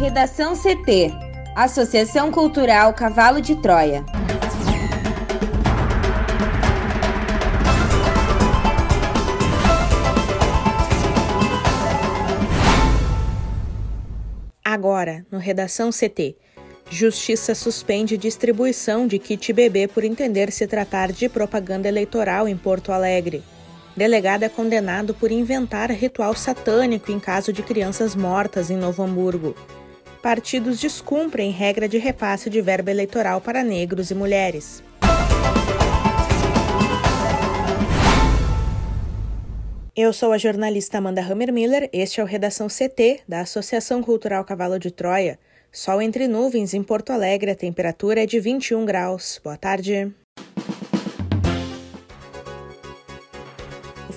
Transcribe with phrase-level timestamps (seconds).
[0.00, 1.12] Redação CT
[1.54, 4.02] Associação Cultural Cavalo de Troia.
[14.64, 16.34] Agora, no Redação CT.
[16.88, 22.90] Justiça suspende distribuição de kit bebê por entender se tratar de propaganda eleitoral em Porto
[22.90, 23.42] Alegre.
[23.94, 29.54] Delegado é condenado por inventar ritual satânico em caso de crianças mortas em Novo Hamburgo.
[30.22, 34.82] Partidos descumprem regra de repasse de verba eleitoral para negros e mulheres.
[39.96, 44.78] Eu sou a jornalista Amanda Hammermiller, este é o Redação CT, da Associação Cultural Cavalo
[44.78, 45.38] de Troia.
[45.72, 49.40] Sol entre nuvens em Porto Alegre, a temperatura é de 21 graus.
[49.42, 50.14] Boa tarde.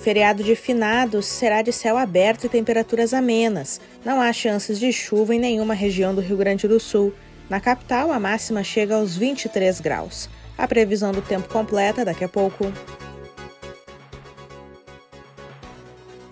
[0.04, 3.80] Feriado de finados será de céu aberto e temperaturas amenas.
[4.04, 7.10] Não há chances de chuva em nenhuma região do Rio Grande do Sul.
[7.48, 10.28] Na capital, a máxima chega aos 23 graus.
[10.58, 12.70] A previsão do tempo completa daqui a pouco.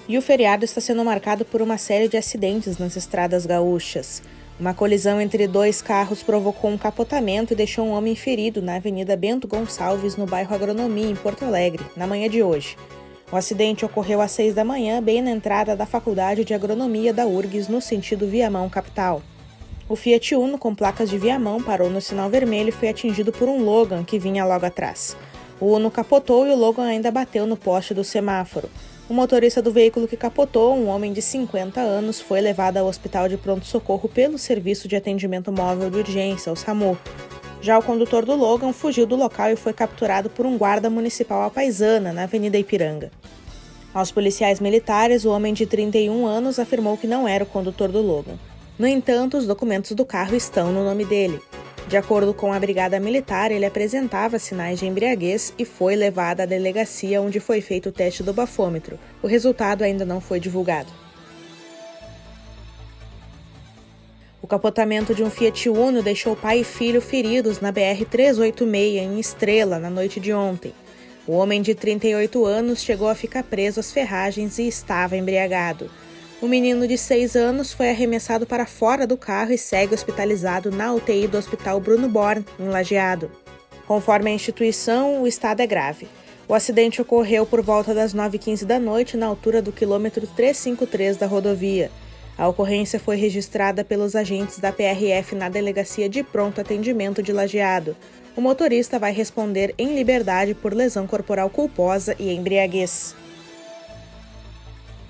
[0.06, 4.22] E o feriado está sendo marcado por uma série de acidentes nas estradas gaúchas.
[4.60, 9.16] Uma colisão entre dois carros provocou um capotamento e deixou um homem ferido na Avenida
[9.16, 12.76] Bento Gonçalves, no bairro Agronomia, em Porto Alegre, na manhã de hoje.
[13.32, 17.26] O acidente ocorreu às seis da manhã, bem na entrada da Faculdade de Agronomia da
[17.26, 19.22] URGS, no sentido Viamão capital.
[19.88, 23.48] O Fiat Uno, com placas de Viamão, parou no sinal vermelho e foi atingido por
[23.48, 25.16] um Logan que vinha logo atrás.
[25.58, 28.68] O Uno capotou e o Logan ainda bateu no poste do semáforo.
[29.08, 33.30] O motorista do veículo que capotou, um homem de 50 anos, foi levado ao hospital
[33.30, 36.98] de pronto-socorro pelo Serviço de Atendimento Móvel de Urgência, o SAMU.
[37.62, 41.44] Já o condutor do Logan fugiu do local e foi capturado por um guarda municipal
[41.44, 43.12] apaisana, na Avenida Ipiranga.
[43.94, 48.02] Aos policiais militares, o homem de 31 anos afirmou que não era o condutor do
[48.02, 48.36] Logan.
[48.76, 51.40] No entanto, os documentos do carro estão no nome dele.
[51.86, 56.46] De acordo com a Brigada Militar, ele apresentava sinais de embriaguez e foi levado à
[56.46, 58.98] delegacia onde foi feito o teste do bafômetro.
[59.22, 61.01] O resultado ainda não foi divulgado.
[64.52, 69.88] Capotamento de um Fiat Uno deixou pai e filho feridos na BR-386 em Estrela na
[69.88, 70.74] noite de ontem.
[71.26, 75.90] O homem de 38 anos chegou a ficar preso às ferragens e estava embriagado.
[76.38, 80.92] O menino de 6 anos foi arremessado para fora do carro e segue hospitalizado na
[80.92, 83.30] UTI do Hospital Bruno Born, em Lajeado.
[83.86, 86.06] Conforme a instituição, o estado é grave.
[86.46, 91.26] O acidente ocorreu por volta das 9h15 da noite, na altura do quilômetro 353 da
[91.26, 91.90] rodovia.
[92.36, 97.94] A ocorrência foi registrada pelos agentes da PRF na Delegacia de Pronto Atendimento de Lajeado.
[98.34, 103.14] O motorista vai responder em liberdade por lesão corporal culposa e embriaguez.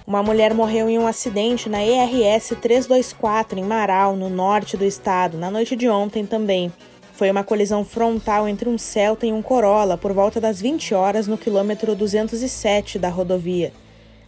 [0.04, 5.38] Uma mulher morreu em um acidente na ERS 324 em Marau, no norte do estado,
[5.38, 6.72] na noite de ontem também.
[7.12, 11.28] Foi uma colisão frontal entre um Celta e um Corolla por volta das 20 horas
[11.28, 13.72] no quilômetro 207 da rodovia.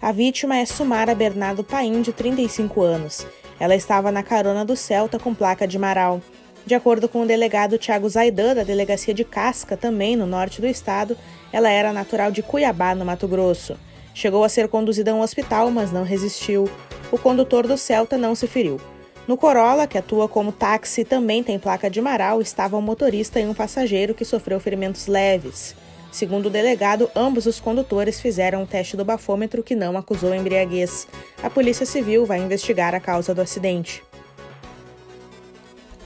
[0.05, 3.27] A vítima é Sumara Bernardo Paim, de 35 anos.
[3.59, 6.21] Ela estava na carona do Celta com placa de Marau.
[6.67, 10.67] De acordo com o delegado Tiago Zaidan, da delegacia de Casca, também no norte do
[10.67, 11.17] estado,
[11.51, 13.79] ela era natural de Cuiabá, no Mato Grosso.
[14.13, 16.69] Chegou a ser conduzida a um hospital, mas não resistiu.
[17.11, 18.79] O condutor do Celta não se feriu.
[19.27, 23.41] No Corolla, que atua como táxi e também tem placa de Marau, estava um motorista
[23.41, 25.75] e um passageiro que sofreu ferimentos leves.
[26.15, 31.09] Segundo o delegado, ambos os condutores fizeram um teste do bafômetro que não acusou embriaguez.
[31.43, 34.01] A Polícia Civil vai investigar a causa do acidente.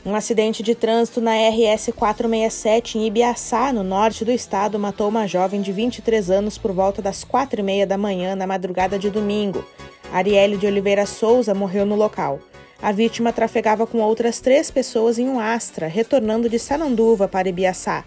[0.06, 5.26] Um acidente de trânsito na RS 467 em Ibiaçá, no norte do estado, matou uma
[5.26, 9.10] jovem de 23 anos por volta das 4 e meia da manhã na madrugada de
[9.10, 9.62] domingo.
[10.10, 12.40] Arielle de Oliveira Souza morreu no local.
[12.80, 18.06] A vítima trafegava com outras três pessoas em um Astra, retornando de Sananduva para Ibiaçá.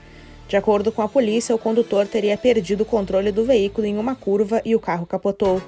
[0.51, 4.15] De acordo com a polícia, o condutor teria perdido o controle do veículo em uma
[4.15, 5.61] curva e o carro capotou.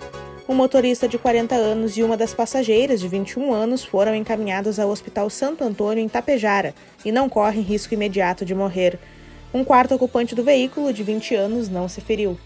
[0.45, 4.89] Um motorista de 40 anos e uma das passageiras de 21 anos foram encaminhados ao
[4.89, 6.75] Hospital Santo Antônio em Tapejara
[7.05, 8.99] e não correm risco imediato de morrer.
[9.53, 12.37] Um quarto ocupante do veículo, de 20 anos, não se feriu.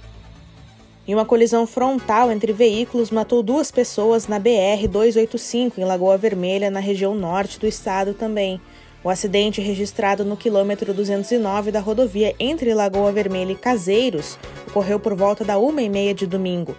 [1.08, 6.80] E uma colisão frontal entre veículos matou duas pessoas na BR-285, em Lagoa Vermelha, na
[6.80, 8.62] região norte do estado também.
[9.04, 15.16] O acidente registrado no quilômetro 209 da rodovia entre Lagoa Vermelha e Caseiros ocorreu por
[15.16, 16.76] volta da uma e meia de domingo.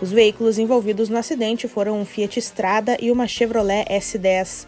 [0.00, 4.66] Os veículos envolvidos no acidente foram um Fiat Strada e uma Chevrolet S10.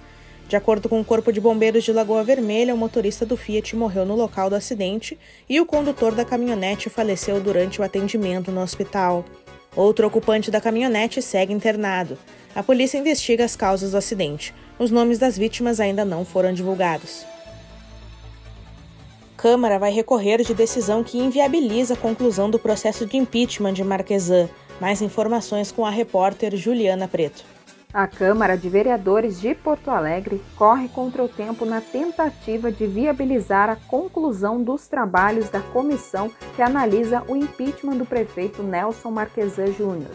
[0.48, 4.04] De acordo com o Corpo de Bombeiros de Lagoa Vermelha, o motorista do Fiat morreu
[4.04, 5.18] no local do acidente
[5.48, 9.24] e o condutor da caminhonete faleceu durante o atendimento no hospital.
[9.74, 12.16] Outro ocupante da caminhonete segue internado.
[12.54, 14.54] A polícia investiga as causas do acidente.
[14.78, 17.24] Os nomes das vítimas ainda não foram divulgados.
[19.36, 24.48] Câmara vai recorrer de decisão que inviabiliza a conclusão do processo de impeachment de Marquesan.
[24.80, 27.44] Mais informações com a repórter Juliana Preto.
[27.92, 33.70] A Câmara de Vereadores de Porto Alegre corre contra o tempo na tentativa de viabilizar
[33.70, 40.10] a conclusão dos trabalhos da comissão que analisa o impeachment do prefeito Nelson Marquesan Júnior.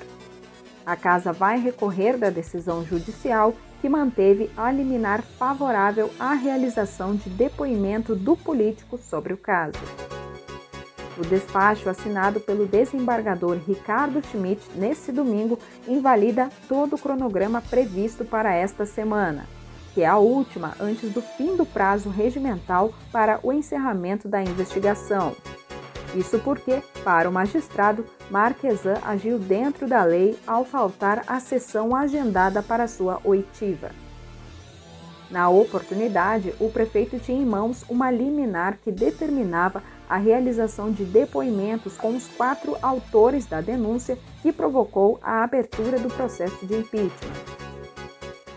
[0.86, 7.30] A casa vai recorrer da decisão judicial que manteve a liminar favorável à realização de
[7.30, 9.80] depoimento do político sobre o caso.
[11.18, 18.54] O despacho assinado pelo desembargador Ricardo Schmidt nesse domingo invalida todo o cronograma previsto para
[18.54, 19.46] esta semana,
[19.94, 25.36] que é a última antes do fim do prazo regimental para o encerramento da investigação.
[26.16, 32.64] Isso porque, para o magistrado, Marquesan agiu dentro da lei ao faltar a sessão agendada
[32.64, 33.92] para sua oitiva.
[35.30, 41.96] Na oportunidade, o prefeito tinha em mãos uma liminar que determinava a realização de depoimentos
[41.96, 47.60] com os quatro autores da denúncia que provocou a abertura do processo de impeachment.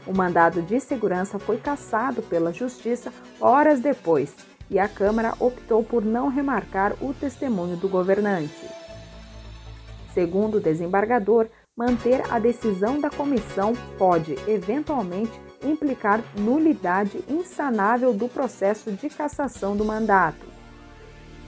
[0.06, 4.34] O mandado de segurança foi cassado pela Justiça horas depois
[4.70, 8.68] e a Câmara optou por não remarcar o testemunho do governante.
[10.12, 15.32] Segundo o desembargador, manter a decisão da comissão pode, eventualmente,
[15.64, 20.51] implicar nulidade insanável do processo de cassação do mandato.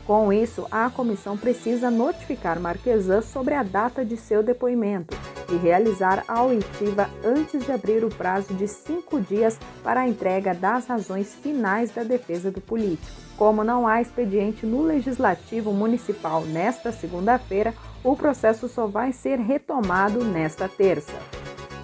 [0.07, 5.17] Com isso, a comissão precisa notificar Marquesan sobre a data de seu depoimento
[5.51, 10.53] e realizar a oitiva antes de abrir o prazo de cinco dias para a entrega
[10.53, 13.13] das razões finais da defesa do político.
[13.39, 20.23] Como não há expediente no Legislativo Municipal nesta segunda-feira, o processo só vai ser retomado
[20.23, 21.19] nesta terça,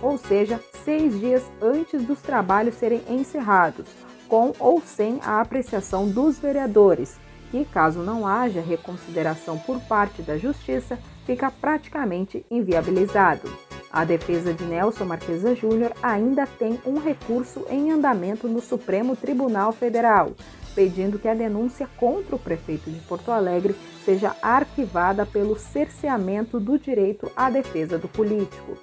[0.02, 3.88] ou seja, seis dias antes dos trabalhos serem encerrados,
[4.28, 7.18] com ou sem a apreciação dos vereadores
[7.50, 13.50] que, caso não haja reconsideração por parte da Justiça, fica praticamente inviabilizado.
[13.92, 19.72] A defesa de Nelson Marquesa Júnior ainda tem um recurso em andamento no Supremo Tribunal
[19.72, 20.32] Federal,
[20.76, 23.74] pedindo que a denúncia contra o prefeito de Porto Alegre
[24.04, 28.78] seja arquivada pelo cerceamento do direito à defesa do político.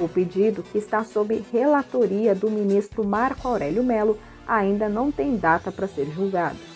[0.00, 5.70] O pedido, que está sob relatoria do ministro Marco Aurélio Melo, ainda não tem data
[5.70, 6.71] para ser julgado.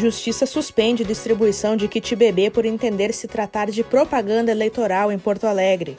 [0.00, 5.46] Justiça suspende distribuição de kit bebê por entender se tratar de propaganda eleitoral em Porto
[5.46, 5.98] Alegre.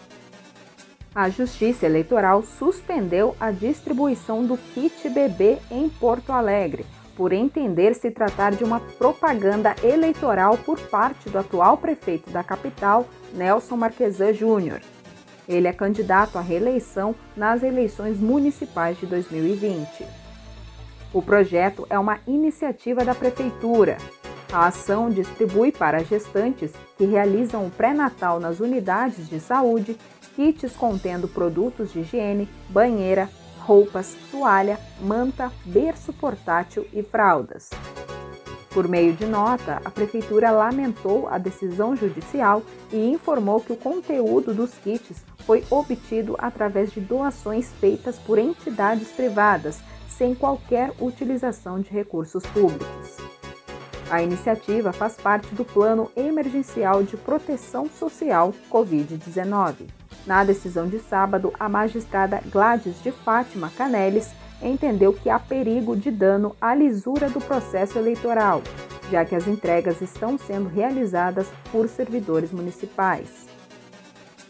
[1.14, 6.84] A Justiça Eleitoral suspendeu a distribuição do kit bebê em Porto Alegre,
[7.16, 13.08] por entender se tratar de uma propaganda eleitoral por parte do atual prefeito da capital,
[13.36, 14.82] Nelson Marquesan Júnior.
[15.48, 20.21] Ele é candidato à reeleição nas eleições municipais de 2020.
[21.14, 23.98] O projeto é uma iniciativa da Prefeitura.
[24.52, 29.98] A ação distribui para gestantes que realizam o pré-natal nas unidades de saúde
[30.36, 33.30] kits contendo produtos de higiene, banheira,
[33.60, 37.70] roupas, toalha, manta, berço portátil e fraldas.
[38.70, 44.54] Por meio de nota, a Prefeitura lamentou a decisão judicial e informou que o conteúdo
[44.54, 49.82] dos kits foi obtido através de doações feitas por entidades privadas
[50.22, 53.18] sem qualquer utilização de recursos públicos.
[54.08, 59.88] A iniciativa faz parte do Plano Emergencial de Proteção Social Covid-19.
[60.28, 64.30] Na decisão de sábado, a magistrada Gladys de Fátima Canelis
[64.62, 68.62] entendeu que há perigo de dano à lisura do processo eleitoral,
[69.10, 73.51] já que as entregas estão sendo realizadas por servidores municipais.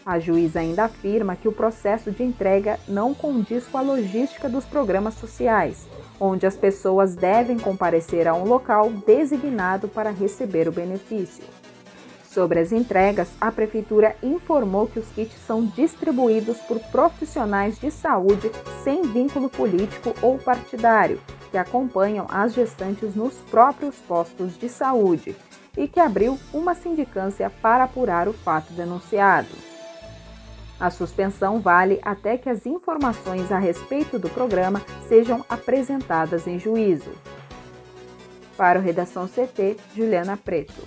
[0.03, 4.65] A juíza ainda afirma que o processo de entrega não condiz com a logística dos
[4.65, 5.87] programas sociais,
[6.19, 11.43] onde as pessoas devem comparecer a um local designado para receber o benefício.
[12.23, 18.49] Sobre as entregas, a Prefeitura informou que os kits são distribuídos por profissionais de saúde
[18.83, 21.19] sem vínculo político ou partidário,
[21.51, 25.35] que acompanham as gestantes nos próprios postos de saúde,
[25.77, 29.70] e que abriu uma sindicância para apurar o fato denunciado.
[30.81, 37.11] A suspensão vale até que as informações a respeito do programa sejam apresentadas em juízo.
[38.57, 40.81] Para o Redação CT, Juliana Preto.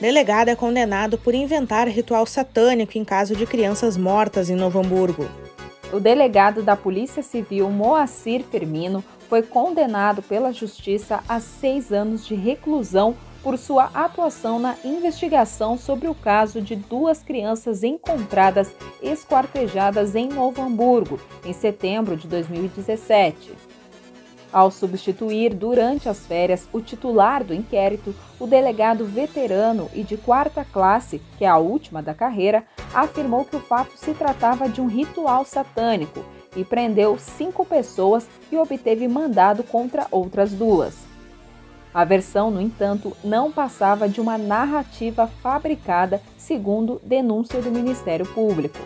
[0.00, 5.28] Delegado é condenado por inventar ritual satânico em caso de crianças mortas em Novo Hamburgo.
[5.92, 12.34] O delegado da Polícia Civil Moacir Firmino foi condenado pela Justiça a seis anos de
[12.34, 18.72] reclusão por sua atuação na investigação sobre o caso de duas crianças encontradas
[19.02, 23.52] esquartejadas em Novo Hamburgo, em setembro de 2017.
[24.52, 30.62] Ao substituir durante as férias o titular do inquérito, o delegado veterano e de quarta
[30.64, 34.86] classe, que é a última da carreira, afirmou que o fato se tratava de um
[34.86, 36.22] ritual satânico
[36.54, 41.11] e prendeu cinco pessoas e obteve mandado contra outras duas.
[41.94, 48.78] A versão, no entanto, não passava de uma narrativa fabricada segundo denúncia do Ministério Público.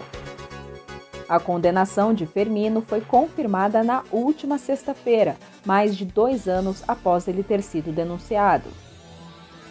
[1.29, 7.43] A condenação de Fermino foi confirmada na última sexta-feira, mais de dois anos após ele
[7.43, 8.69] ter sido denunciado.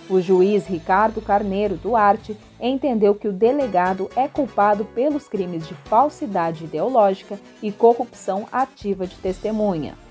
[0.10, 6.65] O juiz Ricardo Carneiro Duarte entendeu que o delegado é culpado pelos crimes de falsidade
[6.65, 10.05] ideológica e corrupção ativa de testemunha.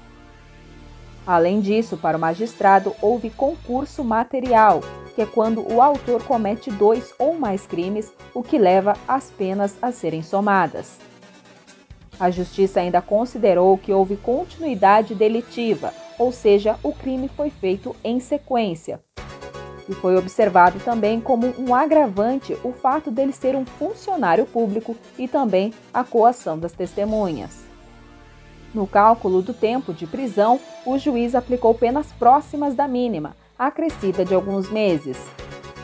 [1.26, 4.80] Além disso, para o magistrado, houve concurso material,
[5.14, 9.76] que é quando o autor comete dois ou mais crimes, o que leva as penas
[9.80, 10.98] a serem somadas.
[12.18, 18.20] A justiça ainda considerou que houve continuidade delitiva, ou seja, o crime foi feito em
[18.20, 19.00] sequência.
[19.88, 25.26] E foi observado também como um agravante o fato dele ser um funcionário público e
[25.26, 27.63] também a coação das testemunhas.
[28.74, 34.34] No cálculo do tempo de prisão, o juiz aplicou penas próximas da mínima, acrescida de
[34.34, 35.16] alguns meses.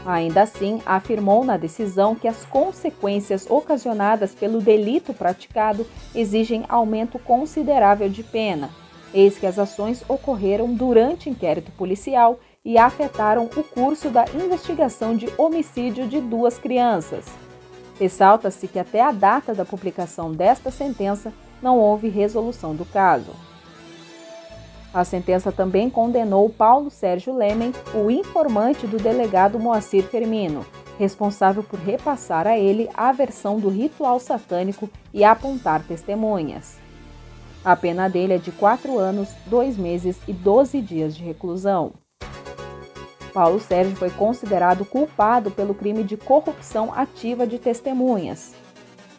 [0.05, 8.09] Ainda assim, afirmou na decisão que as consequências ocasionadas pelo delito praticado exigem aumento considerável
[8.09, 8.71] de pena,
[9.15, 15.29] eis que as ações ocorreram durante inquérito policial e afetaram o curso da investigação de
[15.39, 17.27] homicídio de duas crianças.
[18.01, 21.33] Ressalta-se que até a data da publicação desta sentença
[21.63, 23.33] não houve resolução do caso.
[24.93, 30.67] A sentença também condenou Paulo Sérgio Lemen, o informante do delegado Moacir Firmino,
[30.99, 36.79] responsável por repassar a ele a versão do ritual satânico e apontar testemunhas.
[37.65, 41.93] A pena dele é de quatro anos, dois meses e doze dias de reclusão.
[43.33, 48.55] Paulo Sérgio foi considerado culpado pelo crime de corrupção ativa de testemunhas.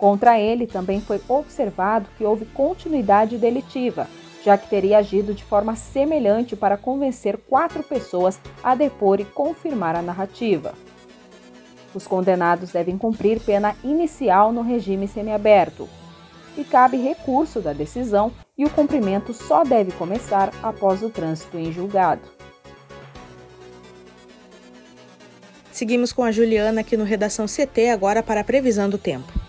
[0.02, 4.08] Contra ele também foi observado que houve continuidade delitiva,
[4.44, 9.96] já que teria agido de forma semelhante para convencer quatro pessoas a depor e confirmar
[9.96, 10.74] a narrativa.
[11.94, 15.88] Os condenados devem cumprir pena inicial no regime semiaberto.
[16.58, 21.72] E cabe recurso da decisão e o cumprimento só deve começar após o trânsito em
[21.72, 22.28] julgado.
[25.72, 29.41] Seguimos com a Juliana aqui no Redação CT agora para a previsão do tempo.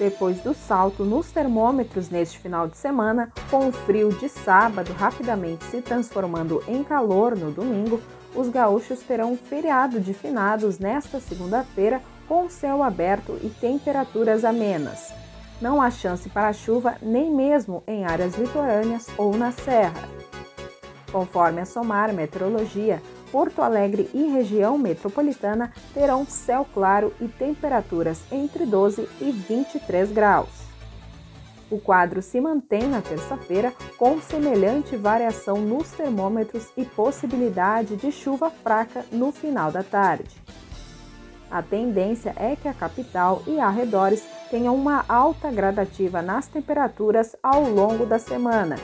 [0.00, 5.62] Depois do salto nos termômetros neste final de semana, com o frio de sábado rapidamente
[5.66, 8.00] se transformando em calor no domingo,
[8.34, 15.12] os gaúchos terão um feriado de finados nesta segunda-feira com céu aberto e temperaturas amenas.
[15.60, 20.08] Não há chance para chuva nem mesmo em áreas litorâneas ou na serra.
[21.12, 28.66] Conforme a Somar Meteorologia, Porto Alegre e região metropolitana terão céu claro e temperaturas entre
[28.66, 30.48] 12 e 23 graus.
[31.70, 38.50] O quadro se mantém na terça-feira com semelhante variação nos termômetros e possibilidade de chuva
[38.50, 40.36] fraca no final da tarde.
[41.48, 47.62] A tendência é que a capital e arredores tenham uma alta gradativa nas temperaturas ao
[47.62, 48.76] longo da semana,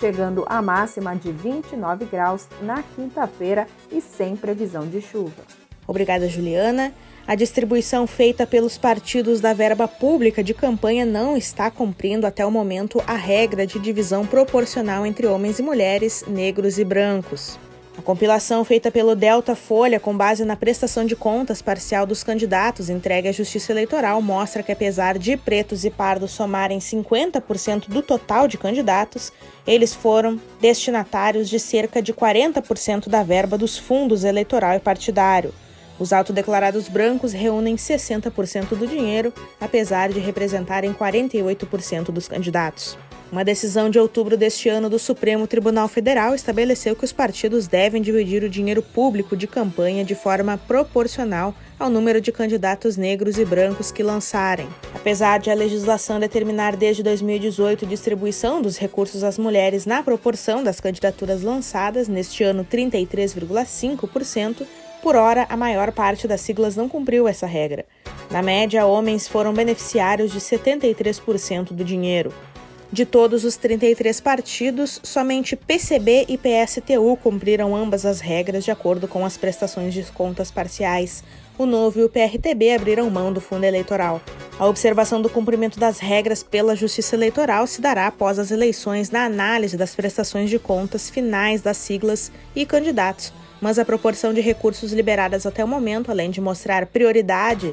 [0.00, 5.42] chegando a máxima de 29 graus na quinta-feira e sem previsão de chuva.
[5.86, 6.92] Obrigada, Juliana.
[7.26, 12.50] A distribuição feita pelos partidos da verba pública de campanha não está cumprindo até o
[12.50, 17.58] momento a regra de divisão proporcional entre homens e mulheres, negros e brancos.
[17.96, 22.90] A compilação feita pelo Delta Folha, com base na prestação de contas parcial dos candidatos
[22.90, 28.48] entregue à Justiça Eleitoral, mostra que, apesar de pretos e pardos somarem 50% do total
[28.48, 29.32] de candidatos,
[29.64, 35.54] eles foram destinatários de cerca de 40% da verba dos fundos eleitoral e partidário.
[35.96, 42.98] Os autodeclarados brancos reúnem 60% do dinheiro, apesar de representarem 48% dos candidatos.
[43.32, 48.00] Uma decisão de outubro deste ano do Supremo Tribunal Federal estabeleceu que os partidos devem
[48.00, 53.44] dividir o dinheiro público de campanha de forma proporcional ao número de candidatos negros e
[53.44, 54.68] brancos que lançarem.
[54.94, 60.78] Apesar de a legislação determinar desde 2018 distribuição dos recursos às mulheres na proporção das
[60.78, 64.64] candidaturas lançadas, neste ano 33,5%,
[65.02, 67.84] por hora a maior parte das siglas não cumpriu essa regra.
[68.30, 72.32] Na média, homens foram beneficiários de 73% do dinheiro.
[72.92, 79.08] De todos os 33 partidos, somente PCB e PSTU cumpriram ambas as regras de acordo
[79.08, 81.24] com as prestações de contas parciais.
[81.58, 84.20] O Novo e o PRTB abriram mão do fundo eleitoral.
[84.58, 89.24] A observação do cumprimento das regras pela Justiça Eleitoral se dará após as eleições na
[89.24, 94.92] análise das prestações de contas finais das siglas e candidatos, mas a proporção de recursos
[94.92, 97.72] liberadas até o momento, além de mostrar prioridade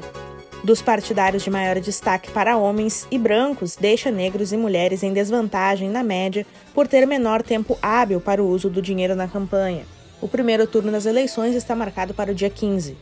[0.64, 5.90] dos partidários de maior destaque para homens e brancos deixa negros e mulheres em desvantagem
[5.90, 9.84] na média por ter menor tempo hábil para o uso do dinheiro na campanha.
[10.20, 12.96] O primeiro turno das eleições está marcado para o dia 15.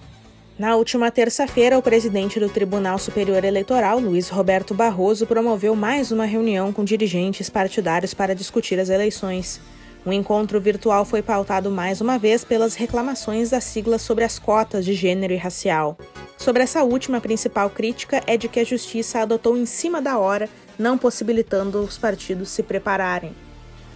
[0.58, 6.26] Na última terça-feira, o presidente do Tribunal Superior Eleitoral, Luiz Roberto Barroso, promoveu mais uma
[6.26, 9.60] reunião com dirigentes partidários para discutir as eleições.
[10.04, 14.84] O encontro virtual foi pautado mais uma vez pelas reclamações das siglas sobre as cotas
[14.84, 15.96] de gênero e racial.
[16.40, 20.18] Sobre essa última, a principal crítica é de que a justiça adotou em cima da
[20.18, 23.34] hora, não possibilitando os partidos se prepararem.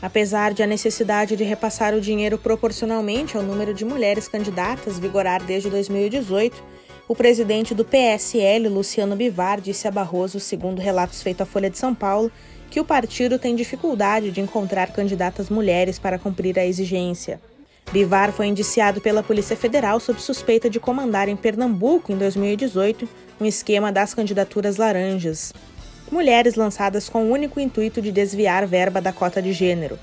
[0.02, 5.42] Apesar de a necessidade de repassar o dinheiro proporcionalmente ao número de mulheres candidatas vigorar
[5.42, 6.62] desde 2018,
[7.08, 11.78] o presidente do PSL, Luciano Bivar, disse a Barroso, segundo relatos feitos à Folha de
[11.78, 12.30] São Paulo,
[12.70, 17.40] que o partido tem dificuldade de encontrar candidatas mulheres para cumprir a exigência.
[17.92, 23.08] Bivar foi indiciado pela Polícia Federal sob suspeita de comandar em Pernambuco, em 2018,
[23.40, 25.52] um esquema das candidaturas laranjas.
[26.10, 29.98] Mulheres lançadas com o único intuito de desviar verba da cota de gênero.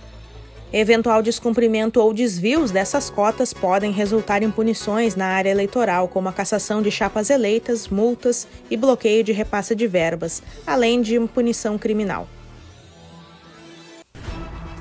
[0.73, 6.33] Eventual descumprimento ou desvios dessas cotas podem resultar em punições na área eleitoral, como a
[6.33, 12.25] cassação de chapas eleitas, multas e bloqueio de repasse de verbas, além de punição criminal.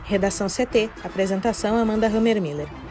[0.04, 0.90] Redação CT.
[1.02, 2.68] Apresentação Amanda Hammermiller.